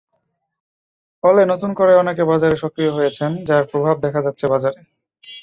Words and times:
ফলে 1.23 1.41
নতুন 1.51 1.71
করে 1.79 1.93
অনেকে 1.95 2.23
বাজারে 2.25 2.55
সক্রিয় 2.63 2.91
হয়েছেন, 2.93 3.31
যার 3.47 3.63
প্রভাব 3.71 3.95
দেখা 4.05 4.21
যাচ্ছে 4.25 4.45
বাজারে। 4.53 4.79